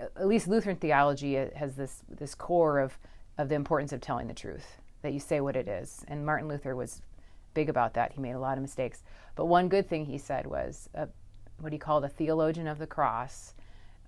at 0.00 0.26
least 0.26 0.48
lutheran 0.48 0.76
theology 0.76 1.34
has 1.34 1.74
this 1.76 2.02
this 2.08 2.34
core 2.34 2.78
of 2.78 2.98
of 3.38 3.48
the 3.48 3.54
importance 3.54 3.92
of 3.92 4.00
telling 4.00 4.26
the 4.26 4.34
truth 4.34 4.76
that 5.02 5.12
you 5.12 5.20
say 5.20 5.40
what 5.40 5.56
it 5.56 5.68
is. 5.68 6.04
And 6.08 6.26
martin 6.26 6.48
luther 6.48 6.76
was 6.76 7.00
big 7.54 7.68
about 7.68 7.94
that. 7.94 8.12
He 8.12 8.20
made 8.20 8.32
a 8.32 8.38
lot 8.38 8.58
of 8.58 8.62
mistakes. 8.62 9.02
But 9.34 9.46
one 9.46 9.68
good 9.68 9.88
thing 9.88 10.04
he 10.04 10.18
said 10.18 10.46
was 10.46 10.88
uh, 10.94 11.06
what 11.60 11.72
he 11.72 11.78
called 11.78 12.04
a 12.04 12.08
theologian 12.08 12.66
of 12.66 12.78
the 12.78 12.86
cross 12.86 13.54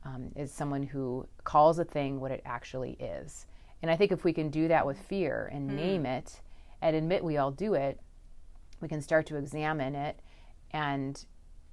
um, 0.04 0.30
is 0.36 0.52
someone 0.52 0.82
who 0.82 1.26
calls 1.44 1.78
a 1.78 1.84
thing 1.84 2.20
what 2.20 2.30
it 2.30 2.42
actually 2.44 2.92
is. 2.92 3.46
And 3.82 3.90
i 3.90 3.96
think 3.96 4.12
if 4.12 4.24
we 4.24 4.32
can 4.32 4.50
do 4.50 4.68
that 4.68 4.86
with 4.86 4.98
fear 4.98 5.48
and 5.52 5.66
name 5.66 6.04
it 6.04 6.40
and 6.82 6.94
admit 6.94 7.24
we 7.24 7.38
all 7.38 7.50
do 7.50 7.74
it 7.74 8.00
we 8.80 8.88
can 8.88 9.02
start 9.02 9.26
to 9.26 9.36
examine 9.36 9.94
it. 9.94 10.18
And 10.72 11.24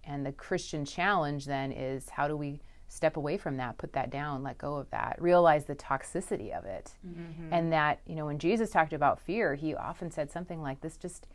and 0.04 0.26
the 0.26 0.32
christian 0.32 0.86
challenge 0.86 1.46
then 1.46 1.72
is 1.72 2.10
how 2.10 2.28
do 2.28 2.38
we 2.38 2.62
step 2.88 3.18
away 3.18 3.38
from 3.38 3.58
that 3.58 3.78
put 3.78 3.94
that 3.94 4.10
down 4.10 4.44
let 4.44 4.58
go 4.58 4.76
of 4.76 4.90
that 4.92 5.18
realize 5.20 5.66
the 5.66 5.76
toxicity 5.76 6.58
of 6.58 6.66
it. 6.66 6.92
Mm-hmm. 7.06 7.54
And 7.54 7.72
that 7.74 8.00
you 8.06 8.16
know 8.16 8.26
when 8.26 8.40
jesus 8.40 8.70
talked 8.70 8.94
about 8.94 9.20
fear 9.20 9.56
he 9.56 9.76
often 9.76 10.10
said 10.12 10.32
something 10.32 10.62
like 10.62 10.82
this 10.82 10.98
just 10.98 11.28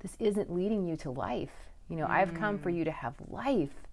this 0.00 0.16
isn't 0.18 0.52
leading 0.52 0.86
you 0.86 0.96
to 0.98 1.10
life. 1.10 1.70
You 1.88 1.96
know 1.96 2.06
i've 2.08 2.34
come 2.34 2.58
for 2.58 2.70
mm. 2.70 2.78
you 2.78 2.84
to 2.84 2.90
have 2.90 3.14
life 3.28 3.86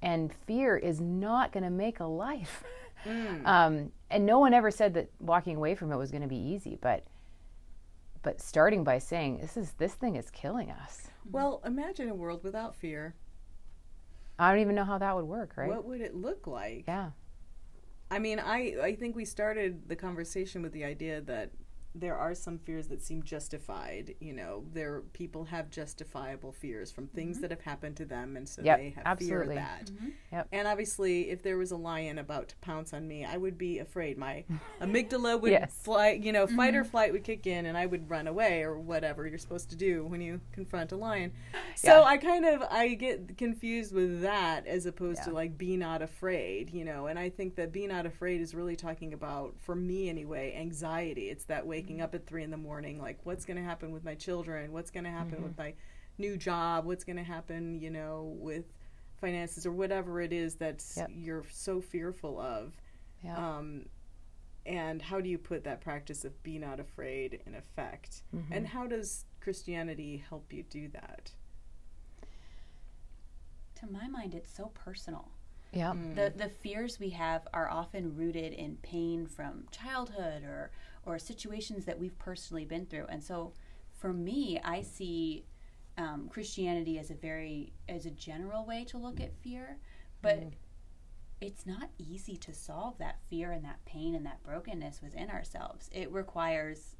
and 0.00 0.32
fear 0.46 0.76
is 0.76 1.00
not 1.00 1.52
going 1.52 1.62
to 1.62 1.70
make 1.70 2.00
a 2.00 2.04
life. 2.04 2.64
Mm. 3.04 3.46
Um, 3.46 3.92
and 4.10 4.26
no 4.26 4.38
one 4.38 4.54
ever 4.54 4.70
said 4.70 4.94
that 4.94 5.10
walking 5.20 5.56
away 5.56 5.74
from 5.74 5.90
it 5.90 5.96
was 5.96 6.10
going 6.12 6.22
to 6.22 6.28
be 6.28 6.36
easy 6.36 6.78
but 6.80 7.04
but 8.22 8.40
starting 8.40 8.84
by 8.84 8.98
saying 8.98 9.38
this 9.38 9.56
is 9.56 9.72
this 9.72 9.94
thing 9.94 10.14
is 10.14 10.30
killing 10.30 10.70
us. 10.70 11.08
Well 11.28 11.60
imagine 11.66 12.08
a 12.08 12.14
world 12.14 12.44
without 12.44 12.76
fear 12.76 13.16
i 14.38 14.50
don't 14.50 14.60
even 14.60 14.74
know 14.74 14.84
how 14.84 14.98
that 14.98 15.14
would 15.14 15.24
work 15.24 15.54
right? 15.56 15.68
What 15.68 15.84
would 15.86 16.00
it 16.00 16.14
look 16.14 16.46
like? 16.46 16.84
Yeah. 16.88 17.10
I 18.10 18.18
mean, 18.18 18.38
I 18.38 18.76
I 18.82 18.94
think 18.94 19.16
we 19.16 19.24
started 19.24 19.88
the 19.88 19.96
conversation 19.96 20.60
with 20.60 20.72
the 20.72 20.84
idea 20.84 21.22
that 21.22 21.50
there 21.94 22.16
are 22.16 22.34
some 22.34 22.58
fears 22.58 22.88
that 22.88 23.02
seem 23.02 23.22
justified. 23.22 24.14
You 24.20 24.32
know, 24.32 24.64
there 24.72 25.02
people 25.12 25.44
have 25.44 25.70
justifiable 25.70 26.52
fears 26.52 26.90
from 26.90 27.06
things 27.08 27.36
mm-hmm. 27.36 27.42
that 27.42 27.50
have 27.50 27.60
happened 27.60 27.96
to 27.96 28.04
them, 28.04 28.36
and 28.36 28.48
so 28.48 28.62
Yep, 28.62 28.78
they 28.78 28.90
have 28.90 29.04
absolutely. 29.06 29.46
fear 29.46 29.54
that. 29.56 29.86
Mm-hmm. 29.86 29.96
Mm-hmm. 30.06 30.34
Yep. 30.36 30.48
And 30.52 30.68
obviously, 30.68 31.30
if 31.30 31.42
there 31.42 31.58
was 31.58 31.70
a 31.70 31.76
lion 31.76 32.18
about 32.18 32.48
to 32.48 32.56
pounce 32.56 32.92
on 32.92 33.06
me, 33.06 33.24
I 33.24 33.36
would 33.36 33.58
be 33.58 33.78
afraid. 33.78 34.16
My 34.16 34.44
amygdala 34.80 35.40
would 35.40 35.52
Yes. 35.52 35.74
fly. 35.82 36.10
You 36.12 36.32
know, 36.32 36.46
fight 36.46 36.74
or 36.74 36.84
flight 36.84 37.12
would 37.12 37.24
kick 37.24 37.46
in, 37.46 37.66
and 37.66 37.76
I 37.76 37.86
would 37.86 38.08
run 38.08 38.26
away 38.26 38.62
or 38.62 38.78
whatever 38.78 39.26
you're 39.26 39.38
supposed 39.38 39.70
to 39.70 39.76
do 39.76 40.04
when 40.06 40.20
you 40.20 40.40
confront 40.52 40.92
a 40.92 40.96
lion. 40.96 41.32
So 41.74 42.00
Yeah. 42.00 42.02
I 42.02 42.16
kind 42.18 42.44
of 42.44 42.62
I 42.70 42.88
get 42.94 43.38
confused 43.38 43.94
with 43.94 44.20
that 44.22 44.66
as 44.66 44.84
opposed 44.84 45.22
to 45.24 45.30
like 45.32 45.56
be 45.56 45.76
not 45.76 46.02
afraid, 46.02 46.70
you 46.70 46.84
know. 46.84 47.06
And 47.06 47.18
I 47.18 47.30
think 47.30 47.56
that 47.56 47.72
be 47.72 47.86
not 47.86 48.04
afraid 48.04 48.40
is 48.42 48.54
really 48.54 48.76
talking 48.76 49.14
about, 49.14 49.54
for 49.58 49.74
me 49.74 50.08
anyway, 50.10 50.54
anxiety. 50.54 51.30
It's 51.30 51.44
that 51.44 51.66
waking 51.82 52.00
up 52.00 52.14
at 52.14 52.26
three 52.26 52.42
in 52.42 52.50
the 52.50 52.56
morning, 52.56 53.00
like 53.00 53.18
what's 53.24 53.44
going 53.44 53.56
to 53.56 53.62
happen 53.62 53.90
with 53.92 54.04
my 54.04 54.14
children, 54.14 54.72
what's 54.72 54.90
going 54.90 55.04
to 55.04 55.10
happen 55.10 55.32
Mm-hmm. 55.34 55.42
with 55.44 55.58
my 55.58 55.74
new 56.18 56.36
job, 56.36 56.84
what's 56.84 57.04
going 57.04 57.16
to 57.16 57.22
happen, 57.22 57.80
you 57.80 57.90
know, 57.90 58.34
with 58.38 58.66
finances 59.20 59.66
or 59.66 59.72
whatever 59.72 60.20
it 60.20 60.32
is 60.32 60.56
that's 60.56 60.96
Yep. 60.96 61.10
you're 61.14 61.44
so 61.50 61.80
fearful 61.80 62.40
of. 62.40 62.72
yeah 63.24 63.36
Um, 63.58 63.86
and 64.64 65.02
how 65.02 65.20
do 65.20 65.28
you 65.28 65.38
put 65.38 65.64
that 65.64 65.80
practice 65.80 66.24
of 66.24 66.40
be 66.44 66.58
not 66.58 66.78
afraid 66.78 67.40
in 67.46 67.54
effect? 67.54 68.22
Mm-hmm. 68.34 68.52
And 68.52 68.66
how 68.68 68.86
does 68.86 69.24
Christianity 69.40 70.22
help 70.28 70.52
you 70.52 70.62
do 70.62 70.88
that? 70.90 71.32
To 73.76 73.86
my 73.90 74.06
mind, 74.06 74.34
it's 74.34 74.54
so 74.54 74.66
personal. 74.74 75.32
Yeah 75.72 75.92
The 76.14 76.32
the 76.36 76.48
fears 76.48 76.98
we 77.00 77.10
have 77.10 77.46
are 77.52 77.68
often 77.70 78.14
rooted 78.16 78.52
in 78.52 78.76
pain 78.82 79.26
from 79.26 79.64
childhood 79.70 80.42
or 80.44 80.70
or 81.04 81.18
situations 81.18 81.84
that 81.86 81.98
we've 81.98 82.18
personally 82.18 82.64
been 82.64 82.86
through. 82.86 83.06
And 83.08 83.22
so, 83.22 83.52
for 83.92 84.12
me, 84.12 84.60
I 84.62 84.82
see 84.82 85.44
um, 85.98 86.28
Christianity 86.30 86.98
as 86.98 87.10
a 87.10 87.14
very 87.14 87.72
as 87.88 88.06
a 88.06 88.10
general 88.10 88.64
way 88.64 88.84
to 88.84 88.98
look 88.98 89.20
at 89.20 89.34
fear, 89.42 89.78
but 90.20 90.52
it's 91.40 91.66
not 91.66 91.90
easy 91.98 92.36
to 92.36 92.52
solve 92.54 92.98
that 92.98 93.20
fear 93.28 93.50
and 93.50 93.64
that 93.64 93.84
pain 93.84 94.14
and 94.14 94.24
that 94.26 94.42
brokenness 94.44 95.00
within 95.02 95.28
ourselves. 95.30 95.90
It 95.92 96.10
requires 96.12 96.96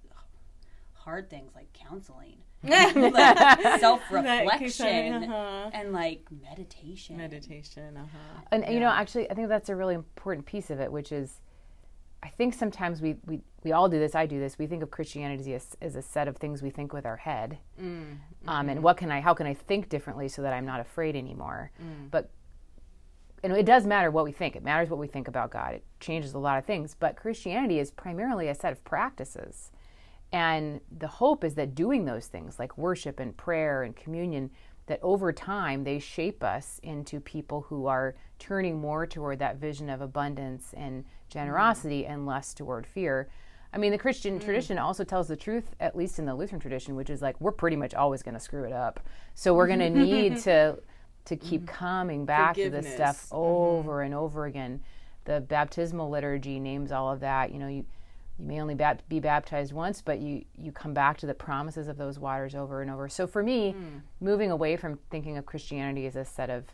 hard 0.94 1.30
things 1.30 1.54
like 1.54 1.72
counseling, 1.72 2.38
like 2.62 3.60
self 3.80 4.02
reflection, 4.10 5.24
uh-huh. 5.24 5.70
and 5.72 5.92
like 5.92 6.26
meditation. 6.42 7.16
meditation. 7.16 7.96
Uh-huh. 7.96 8.42
And 8.50 8.64
you 8.72 8.80
know, 8.80 8.88
actually, 8.88 9.30
I 9.30 9.34
think 9.34 9.48
that's 9.48 9.68
a 9.68 9.76
really 9.76 9.94
important 9.94 10.46
piece 10.46 10.70
of 10.70 10.80
it, 10.80 10.90
which 10.90 11.12
is, 11.12 11.40
I 12.22 12.28
think 12.28 12.54
sometimes 12.54 13.00
we 13.00 13.16
we, 13.26 13.40
we 13.64 13.72
all 13.72 13.88
do 13.88 13.98
this. 13.98 14.14
I 14.14 14.26
do 14.26 14.38
this. 14.38 14.58
We 14.58 14.66
think 14.66 14.82
of 14.82 14.90
Christianity 14.90 15.54
as, 15.54 15.76
as 15.80 15.96
a 15.96 16.02
set 16.02 16.28
of 16.28 16.36
things 16.36 16.62
we 16.62 16.70
think 16.70 16.92
with 16.92 17.06
our 17.06 17.16
head, 17.16 17.58
um, 18.46 18.68
and 18.68 18.82
what 18.82 18.96
can 18.96 19.10
I, 19.10 19.20
how 19.20 19.34
can 19.34 19.46
I 19.46 19.54
think 19.54 19.88
differently 19.88 20.28
so 20.28 20.42
that 20.42 20.52
I'm 20.52 20.66
not 20.66 20.80
afraid 20.80 21.16
anymore? 21.16 21.70
But 22.10 22.30
and 23.42 23.52
it 23.52 23.66
does 23.66 23.86
matter 23.86 24.10
what 24.10 24.24
we 24.24 24.32
think. 24.32 24.54
It 24.54 24.62
matters 24.62 24.88
what 24.88 25.00
we 25.00 25.08
think 25.08 25.26
about 25.26 25.50
God. 25.50 25.74
It 25.74 25.84
changes 25.98 26.32
a 26.32 26.38
lot 26.38 26.58
of 26.58 26.64
things. 26.64 26.96
But 26.98 27.16
Christianity 27.16 27.80
is 27.80 27.90
primarily 27.90 28.48
a 28.48 28.54
set 28.54 28.72
of 28.72 28.84
practices. 28.84 29.72
And 30.32 30.80
the 30.96 31.08
hope 31.08 31.44
is 31.44 31.54
that 31.54 31.74
doing 31.74 32.04
those 32.04 32.26
things 32.26 32.58
like 32.58 32.78
worship 32.78 33.20
and 33.20 33.36
prayer 33.36 33.82
and 33.82 33.94
communion, 33.94 34.50
that 34.86 34.98
over 35.02 35.32
time 35.32 35.84
they 35.84 35.98
shape 35.98 36.42
us 36.42 36.80
into 36.82 37.20
people 37.20 37.62
who 37.68 37.86
are 37.86 38.14
turning 38.38 38.80
more 38.80 39.06
toward 39.06 39.38
that 39.38 39.56
vision 39.56 39.88
of 39.88 40.00
abundance 40.00 40.74
and 40.76 41.04
generosity 41.28 42.02
mm. 42.02 42.10
and 42.10 42.26
less 42.26 42.54
toward 42.54 42.86
fear. 42.86 43.28
I 43.74 43.78
mean, 43.78 43.92
the 43.92 43.98
Christian 43.98 44.38
mm. 44.38 44.44
tradition 44.44 44.78
also 44.78 45.04
tells 45.04 45.28
the 45.28 45.36
truth, 45.36 45.74
at 45.80 45.96
least 45.96 46.18
in 46.18 46.24
the 46.24 46.34
Lutheran 46.34 46.60
tradition, 46.60 46.96
which 46.96 47.10
is 47.10 47.22
like 47.22 47.40
we're 47.40 47.52
pretty 47.52 47.76
much 47.76 47.94
always 47.94 48.22
going 48.22 48.34
to 48.34 48.40
screw 48.40 48.64
it 48.64 48.72
up. 48.72 49.00
So 49.34 49.54
we're 49.54 49.68
going 49.68 49.78
to 49.80 49.90
need 49.90 50.38
to 50.38 50.78
to 51.24 51.36
keep 51.36 51.62
mm-hmm. 51.62 51.74
coming 51.74 52.24
back 52.24 52.56
to 52.56 52.68
this 52.68 52.92
stuff 52.92 53.28
over 53.30 53.98
mm-hmm. 53.98 54.06
and 54.06 54.14
over 54.14 54.46
again. 54.46 54.80
The 55.24 55.40
baptismal 55.40 56.10
liturgy 56.10 56.58
names 56.58 56.90
all 56.90 57.12
of 57.12 57.20
that. 57.20 57.52
You 57.52 57.60
know, 57.60 57.68
you 57.68 57.84
you 58.38 58.46
may 58.46 58.60
only 58.60 58.76
be 59.08 59.20
baptized 59.20 59.72
once, 59.72 60.02
but 60.02 60.18
you 60.18 60.44
you 60.56 60.72
come 60.72 60.94
back 60.94 61.18
to 61.18 61.26
the 61.26 61.34
promises 61.34 61.88
of 61.88 61.96
those 61.96 62.18
waters 62.18 62.54
over 62.54 62.82
and 62.82 62.90
over. 62.90 63.08
So 63.08 63.26
for 63.26 63.42
me, 63.42 63.72
hmm. 63.72 63.98
moving 64.20 64.50
away 64.50 64.76
from 64.76 64.98
thinking 65.10 65.36
of 65.38 65.46
Christianity 65.46 66.06
as 66.06 66.16
a 66.16 66.24
set 66.24 66.50
of 66.50 66.64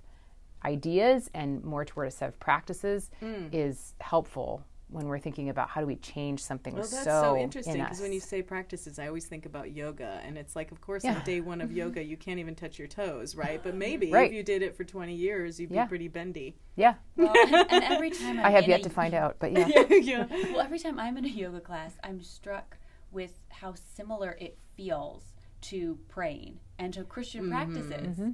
ideas 0.65 1.31
and 1.35 1.63
more 1.65 1.85
toward 1.85 2.09
a 2.09 2.11
set 2.11 2.29
of 2.29 2.39
practices 2.41 3.11
hmm. 3.21 3.47
is 3.53 3.95
helpful 4.01 4.65
when 4.91 5.07
we're 5.07 5.19
thinking 5.19 5.51
about 5.51 5.69
how 5.69 5.81
do 5.81 5.87
we 5.87 5.97
change 5.97 6.43
something 6.43 6.73
Well, 6.73 6.83
that's 6.83 7.05
so, 7.05 7.23
so, 7.23 7.37
interesting 7.37 7.77
in 7.77 7.83
because 7.83 8.01
when 8.01 8.13
you 8.13 8.21
say 8.21 8.43
practices, 8.43 8.99
I 8.99 9.07
always 9.07 9.27
think 9.27 9.45
about 9.45 9.73
yoga, 9.73 10.21
and 10.25 10.39
it's 10.39 10.57
like, 10.57 10.73
of 10.73 10.81
course, 10.81 11.05
Yeah. 11.05 11.17
on 11.17 11.25
day 11.25 11.41
one 11.41 11.61
of 11.61 11.69
mm-hmm. 11.69 11.79
yoga, 11.79 12.03
you 12.03 12.17
can't 12.17 12.39
even 12.39 12.55
touch 12.55 12.79
your 12.79 12.89
toes, 12.89 13.37
right? 13.37 13.63
But 13.63 13.75
maybe 13.75 14.11
Right. 14.11 14.31
if 14.31 14.33
you 14.33 14.43
did 14.43 14.63
it 14.63 14.75
for 14.75 14.85
20 14.85 15.15
years, 15.15 15.61
you'd 15.61 15.71
Yeah. 15.71 15.85
be 15.85 15.89
pretty 15.89 16.09
bendy. 16.09 16.57
yeah, 16.77 16.95
Well, 17.17 17.35
and, 17.37 17.55
and 17.71 17.85
every 17.85 18.11
time 18.11 18.39
I'm 18.41 18.47
I 18.47 18.51
have 18.51 18.65
in 18.65 18.71
yet 18.71 18.81
a- 18.81 18.85
to 18.85 18.91
find 18.91 19.13
out, 19.13 19.37
but 19.39 19.53
yeah, 19.53 19.69
yeah. 19.91 20.27
Well, 20.31 20.61
every 20.61 20.79
time 20.79 20.99
I'm 20.99 21.19
in 21.19 21.25
a 21.25 21.29
yoga 21.29 21.61
class, 21.61 21.97
I'm 22.03 22.23
struck 22.23 22.79
with 23.11 23.39
how 23.51 23.75
similar 23.75 24.37
it 24.41 24.59
feels 24.77 25.35
to 25.61 25.99
praying 26.09 26.61
and 26.79 26.95
to 26.95 27.05
Christian 27.05 27.43
mm-hmm. 27.43 27.53
practices. 27.53 28.17
Mm-hmm. 28.19 28.31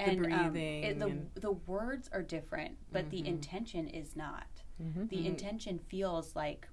And 0.00 0.32
um, 0.32 0.52
breathing 0.52 0.84
it, 0.84 0.98
the 1.00 1.06
and- 1.06 1.30
the 1.34 1.52
words 1.52 2.08
are 2.12 2.22
different, 2.22 2.76
but 2.92 3.10
the 3.10 3.26
intention 3.26 3.88
is 3.88 4.14
not. 4.14 4.57
The 4.78 4.84
mm-hmm. 4.84 5.26
intention 5.26 5.78
feels 5.88 6.36
like 6.36 6.68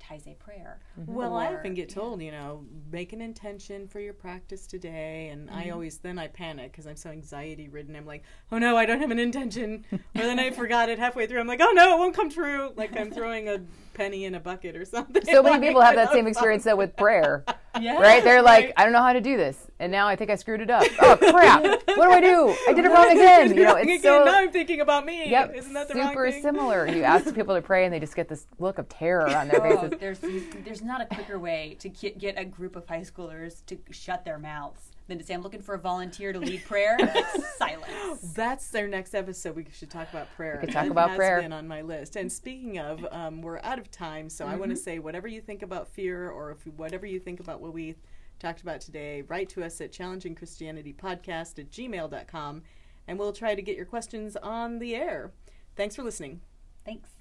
Taizé 0.00 0.38
prayer. 0.38 0.78
Mm-hmm. 1.00 1.12
Well, 1.12 1.34
I 1.34 1.54
often 1.54 1.74
get 1.74 1.88
told, 1.88 2.22
you 2.22 2.30
know, 2.30 2.64
make 2.90 3.12
an 3.12 3.20
intention 3.20 3.88
for 3.88 3.98
your 3.98 4.12
practice 4.12 4.66
today, 4.66 5.30
and 5.32 5.50
I 5.50 5.64
mm-hmm. 5.64 5.72
always 5.72 5.98
then 5.98 6.18
I 6.18 6.28
panic 6.28 6.72
because 6.72 6.86
I'm 6.86 6.96
so 6.96 7.10
anxiety 7.10 7.68
ridden. 7.68 7.96
I'm 7.96 8.06
like, 8.06 8.22
oh 8.52 8.58
no, 8.58 8.76
I 8.76 8.86
don't 8.86 9.00
have 9.00 9.10
an 9.10 9.18
intention, 9.18 9.84
or 9.92 9.98
then 10.22 10.38
I 10.38 10.50
forgot 10.52 10.88
it 10.88 10.98
halfway 10.98 11.26
through. 11.26 11.40
I'm 11.40 11.46
like, 11.46 11.60
oh 11.62 11.72
no, 11.72 11.94
it 11.94 11.98
won't 11.98 12.14
come 12.14 12.30
true. 12.30 12.72
Like 12.76 12.96
I'm 12.96 13.10
throwing 13.10 13.48
a 13.48 13.60
penny 13.94 14.26
in 14.26 14.34
a 14.34 14.40
bucket 14.40 14.76
or 14.76 14.84
something. 14.84 15.24
so 15.24 15.42
many 15.42 15.56
Like, 15.56 15.62
people 15.62 15.80
have 15.80 15.96
that 15.96 16.12
same 16.12 16.26
experience 16.26 16.64
though 16.64 16.76
with 16.76 16.96
prayer, 16.96 17.44
Yeah. 17.80 17.96
right? 18.00 18.22
They're 18.24 18.42
like, 18.42 18.64
Right. 18.66 18.72
I 18.76 18.84
don't 18.84 18.92
know 18.92 19.02
how 19.02 19.12
to 19.12 19.20
do 19.20 19.36
this, 19.36 19.56
and 19.78 19.90
now 19.92 20.06
I 20.08 20.16
think 20.16 20.30
I 20.30 20.34
screwed 20.36 20.60
it 20.60 20.70
up. 20.70 20.84
Oh 21.00 21.16
crap! 21.16 21.62
What 21.62 22.06
do 22.06 22.10
I 22.10 22.20
do? 22.20 22.56
I 22.68 22.72
did 22.72 22.84
it 22.84 22.88
wrong 22.90 23.10
again. 23.10 23.48
You 23.56 23.62
know, 23.64 23.76
it's 23.76 23.84
again. 23.84 24.02
so 24.02 24.24
now 24.24 24.34
I'm 24.38 24.50
thinking 24.50 24.80
about 24.80 25.04
me. 25.06 25.30
Yep, 25.30 25.54
Isn't 25.54 25.72
that 25.74 25.88
the 25.88 25.94
super 25.94 26.22
wrong 26.22 26.32
thing? 26.32 26.42
similar. 26.42 26.86
You 26.86 27.02
ask 27.04 27.34
people 27.34 27.54
to 27.54 27.62
pray, 27.62 27.84
and 27.84 27.92
they 27.94 28.00
just 28.00 28.16
get 28.16 28.28
this 28.28 28.46
look 28.58 28.78
of 28.78 28.88
terror 28.88 29.28
on 29.28 29.48
their 29.48 29.64
Oh, 29.66 29.82
faces. 29.82 29.98
there's 30.00 30.20
there's 30.64 30.82
not 30.82 31.00
a 31.00 31.06
quicker 31.06 31.38
way 31.38 31.76
to 31.80 31.88
get, 31.88 32.18
get 32.18 32.38
a 32.38 32.44
group 32.44 32.76
of 32.76 32.86
high 32.88 33.00
schoolers 33.02 33.64
to 33.66 33.78
shut 33.90 34.24
their 34.24 34.38
mouths 34.38 34.92
than 35.08 35.18
to 35.18 35.24
say 35.24 35.34
I'm 35.34 35.42
looking 35.42 35.62
for 35.62 35.74
a 35.74 35.78
volunteer 35.78 36.32
to 36.32 36.38
lead 36.40 36.64
prayer. 36.64 36.98
Silence. 37.56 38.32
That's 38.34 38.68
their 38.68 38.88
next 38.88 39.14
episode. 39.14 39.54
We 39.56 39.66
should 39.72 39.90
talk 39.90 40.08
about 40.10 40.28
prayer. 40.36 40.56
could 40.58 40.72
talk 40.72 40.84
That 40.84 40.90
about 40.90 41.10
has 41.10 41.16
prayer. 41.16 41.40
Been 41.42 41.52
on 41.52 41.68
my 41.68 41.82
list. 41.82 42.16
And 42.16 42.30
speaking 42.30 42.78
of, 42.78 43.06
um, 43.12 43.40
we're 43.42 43.60
out 43.62 43.78
of 43.78 43.90
time, 43.90 44.28
so 44.28 44.44
I 44.46 44.50
Mm-hmm. 44.50 44.58
want 44.60 44.70
to 44.70 44.76
say 44.76 44.98
whatever 44.98 45.28
you 45.28 45.40
think 45.40 45.62
about 45.62 45.88
fear, 45.88 46.28
or 46.30 46.50
if 46.52 46.66
whatever 46.76 47.06
you 47.06 47.20
think 47.20 47.38
about 47.40 47.60
what 47.60 47.72
we 47.72 47.94
talked 48.38 48.62
about 48.62 48.80
today, 48.80 49.22
write 49.22 49.48
to 49.50 49.64
us 49.64 49.80
at 49.80 49.92
challengingchristianitypodcast 49.92 51.58
at 51.58 51.70
gmail.com, 51.70 52.62
and 53.08 53.18
we'll 53.18 53.32
try 53.32 53.54
to 53.54 53.62
get 53.62 53.76
your 53.76 53.86
questions 53.86 54.36
on 54.36 54.78
the 54.78 54.94
air. 54.94 55.32
Thanks 55.76 55.94
for 55.96 56.02
listening. 56.02 56.40
Thanks. 56.84 57.15